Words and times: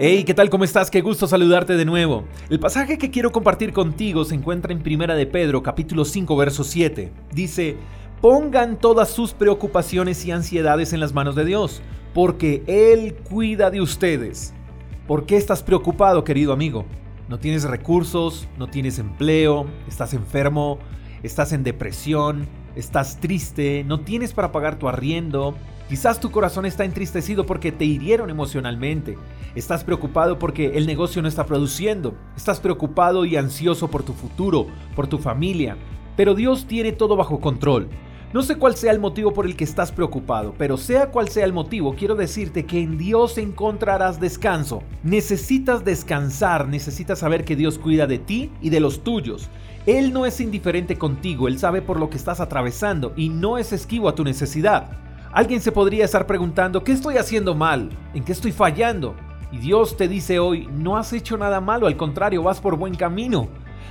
Hey, 0.00 0.24
¿qué 0.24 0.34
tal? 0.34 0.50
¿Cómo 0.50 0.64
estás? 0.64 0.90
Qué 0.90 1.02
gusto 1.02 1.28
saludarte 1.28 1.76
de 1.76 1.84
nuevo. 1.84 2.24
El 2.50 2.58
pasaje 2.58 2.98
que 2.98 3.12
quiero 3.12 3.30
compartir 3.30 3.72
contigo 3.72 4.24
se 4.24 4.34
encuentra 4.34 4.72
en 4.72 4.82
Primera 4.82 5.14
de 5.14 5.24
Pedro, 5.24 5.62
capítulo 5.62 6.04
5, 6.04 6.36
verso 6.36 6.64
7. 6.64 7.12
Dice, 7.32 7.76
pongan 8.20 8.80
todas 8.80 9.10
sus 9.10 9.34
preocupaciones 9.34 10.24
y 10.26 10.32
ansiedades 10.32 10.92
en 10.92 10.98
las 10.98 11.14
manos 11.14 11.36
de 11.36 11.44
Dios, 11.44 11.80
porque 12.12 12.64
Él 12.66 13.14
cuida 13.14 13.70
de 13.70 13.80
ustedes. 13.80 14.52
¿Por 15.06 15.26
qué 15.26 15.36
estás 15.36 15.62
preocupado, 15.62 16.24
querido 16.24 16.52
amigo? 16.52 16.86
¿No 17.28 17.38
tienes 17.38 17.62
recursos? 17.62 18.48
¿No 18.58 18.66
tienes 18.66 18.98
empleo? 18.98 19.66
¿Estás 19.86 20.12
enfermo? 20.12 20.80
¿Estás 21.22 21.52
en 21.52 21.62
depresión? 21.62 22.48
¿Estás 22.74 23.20
triste? 23.20 23.84
¿No 23.84 24.00
tienes 24.00 24.32
para 24.32 24.50
pagar 24.50 24.76
tu 24.76 24.88
arriendo? 24.88 25.54
Quizás 25.88 26.18
tu 26.18 26.30
corazón 26.30 26.64
está 26.64 26.84
entristecido 26.84 27.44
porque 27.44 27.70
te 27.70 27.84
hirieron 27.84 28.30
emocionalmente. 28.30 29.18
Estás 29.54 29.84
preocupado 29.84 30.38
porque 30.38 30.78
el 30.78 30.86
negocio 30.86 31.20
no 31.20 31.28
está 31.28 31.44
produciendo. 31.44 32.14
Estás 32.36 32.58
preocupado 32.58 33.26
y 33.26 33.36
ansioso 33.36 33.88
por 33.88 34.02
tu 34.02 34.14
futuro, 34.14 34.66
por 34.96 35.06
tu 35.06 35.18
familia. 35.18 35.76
Pero 36.16 36.34
Dios 36.34 36.66
tiene 36.66 36.92
todo 36.92 37.16
bajo 37.16 37.38
control. 37.38 37.88
No 38.32 38.42
sé 38.42 38.56
cuál 38.56 38.74
sea 38.74 38.92
el 38.92 38.98
motivo 38.98 39.32
por 39.32 39.46
el 39.46 39.54
que 39.54 39.62
estás 39.62 39.92
preocupado, 39.92 40.54
pero 40.58 40.76
sea 40.76 41.12
cual 41.12 41.28
sea 41.28 41.44
el 41.44 41.52
motivo, 41.52 41.94
quiero 41.94 42.16
decirte 42.16 42.66
que 42.66 42.80
en 42.80 42.98
Dios 42.98 43.38
encontrarás 43.38 44.18
descanso. 44.18 44.82
Necesitas 45.04 45.84
descansar, 45.84 46.66
necesitas 46.66 47.20
saber 47.20 47.44
que 47.44 47.54
Dios 47.54 47.78
cuida 47.78 48.08
de 48.08 48.18
ti 48.18 48.50
y 48.60 48.70
de 48.70 48.80
los 48.80 49.04
tuyos. 49.04 49.50
Él 49.86 50.12
no 50.12 50.26
es 50.26 50.40
indiferente 50.40 50.98
contigo, 50.98 51.46
Él 51.46 51.60
sabe 51.60 51.80
por 51.80 52.00
lo 52.00 52.10
que 52.10 52.16
estás 52.16 52.40
atravesando 52.40 53.12
y 53.16 53.28
no 53.28 53.56
es 53.56 53.72
esquivo 53.72 54.08
a 54.08 54.16
tu 54.16 54.24
necesidad. 54.24 55.03
Alguien 55.34 55.60
se 55.60 55.72
podría 55.72 56.04
estar 56.04 56.28
preguntando, 56.28 56.84
¿qué 56.84 56.92
estoy 56.92 57.16
haciendo 57.16 57.56
mal? 57.56 57.90
¿En 58.14 58.22
qué 58.22 58.30
estoy 58.30 58.52
fallando? 58.52 59.16
Y 59.50 59.58
Dios 59.58 59.96
te 59.96 60.06
dice 60.06 60.38
hoy, 60.38 60.68
no 60.68 60.96
has 60.96 61.12
hecho 61.12 61.36
nada 61.36 61.60
malo, 61.60 61.88
al 61.88 61.96
contrario, 61.96 62.44
vas 62.44 62.60
por 62.60 62.76
buen 62.76 62.94
camino. 62.94 63.48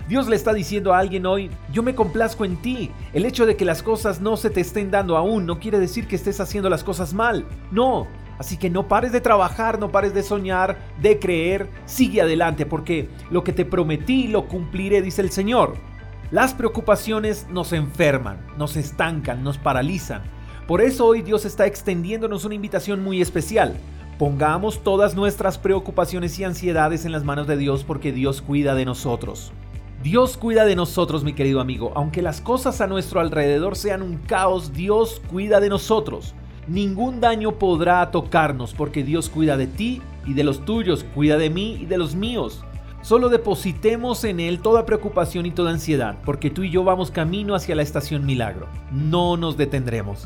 Dios 0.08 0.30
le 0.30 0.38
está 0.38 0.54
diciendo 0.54 0.94
a 0.94 1.00
alguien 1.00 1.26
hoy, 1.26 1.52
yo 1.74 1.84
me 1.84 1.96
complazco 1.96 2.46
en 2.46 2.56
ti. 2.62 2.92
El 3.12 3.26
hecho 3.26 3.46
de 3.46 3.58
que 3.58 3.66
las 3.66 3.84
cosas 3.84 4.22
no 4.22 4.38
se 4.38 4.52
te 4.52 4.62
estén 4.62 4.90
dando 4.90 5.18
aún 5.18 5.46
no 5.46 5.60
quiere 5.60 5.80
decir 5.80 6.08
que 6.08 6.16
estés 6.16 6.40
haciendo 6.40 6.70
las 6.70 6.86
cosas 6.86 7.14
mal. 7.14 7.46
No. 7.72 8.08
Así 8.40 8.56
que 8.56 8.70
no 8.70 8.88
pares 8.88 9.12
de 9.12 9.20
trabajar, 9.20 9.80
no 9.80 9.92
pares 9.92 10.14
de 10.14 10.24
soñar, 10.24 10.78
de 11.02 11.20
creer, 11.20 11.70
sigue 11.86 12.22
adelante 12.22 12.66
porque 12.66 13.10
lo 13.30 13.44
que 13.44 13.52
te 13.52 13.66
prometí 13.66 14.30
lo 14.30 14.48
cumpliré, 14.48 15.02
dice 15.02 15.22
el 15.22 15.30
Señor. 15.30 15.76
Las 16.32 16.54
preocupaciones 16.54 17.48
nos 17.50 17.74
enferman, 17.74 18.38
nos 18.58 18.78
estancan, 18.78 19.44
nos 19.44 19.58
paralizan. 19.58 20.22
Por 20.68 20.80
eso 20.80 21.06
hoy 21.06 21.22
Dios 21.22 21.44
está 21.44 21.66
extendiéndonos 21.66 22.46
una 22.46 22.56
invitación 22.56 23.04
muy 23.04 23.22
especial. 23.22 23.76
Pongamos 24.18 24.82
todas 24.82 25.14
nuestras 25.14 25.58
preocupaciones 25.58 26.40
y 26.40 26.46
ansiedades 26.46 27.04
en 27.04 27.12
las 27.12 27.26
manos 27.26 27.48
de 27.48 27.58
Dios 27.58 27.84
porque 27.84 28.14
Dios 28.14 28.42
cuida 28.42 28.74
de 28.74 28.86
nosotros. 28.86 29.52
Dios 30.02 30.38
cuida 30.38 30.64
de 30.64 30.78
nosotros, 30.78 31.26
mi 31.26 31.34
querido 31.34 31.60
amigo. 31.60 31.92
Aunque 31.96 32.22
las 32.22 32.40
cosas 32.40 32.80
a 32.80 32.88
nuestro 32.88 33.20
alrededor 33.20 33.76
sean 33.76 34.02
un 34.02 34.18
caos, 34.18 34.72
Dios 34.74 35.22
cuida 35.30 35.60
de 35.60 35.68
nosotros. 35.68 36.34
Ningún 36.68 37.20
daño 37.20 37.60
podrá 37.60 38.10
tocarnos 38.12 38.74
porque 38.74 39.04
Dios 39.04 39.30
cuida 39.30 39.58
de 39.58 39.68
ti 39.68 40.02
y 40.26 40.34
de 40.34 40.46
los 40.46 40.64
tuyos, 40.64 41.04
cuida 41.14 41.38
de 41.38 41.50
mí 41.50 41.78
y 41.82 41.86
de 41.86 41.98
los 41.98 42.16
míos. 42.16 42.64
Solo 43.02 43.28
depositemos 43.28 44.24
en 44.24 44.40
Él 44.40 44.62
toda 44.62 44.86
preocupación 44.86 45.46
y 45.46 45.52
toda 45.52 45.72
ansiedad, 45.72 46.20
porque 46.24 46.50
tú 46.50 46.64
y 46.64 46.70
yo 46.70 46.86
vamos 46.86 47.12
camino 47.12 47.54
hacia 47.54 47.76
la 47.76 47.82
estación 47.82 48.26
milagro. 48.26 48.68
No 48.94 49.36
nos 49.36 49.58
detendremos. 49.58 50.26